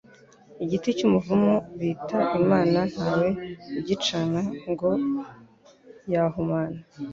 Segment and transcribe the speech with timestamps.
[0.63, 3.29] Igiti cy’umuvumu bita imana ntawe
[3.79, 4.89] ugicana, ngo
[6.13, 6.79] yahumana